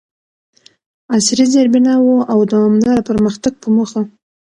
عصري 1.13 1.45
زیربناوو 1.53 2.25
او 2.31 2.39
دوامداره 2.51 3.05
پرمختګ 3.09 3.53
په 3.61 3.67
موخه، 3.75 4.01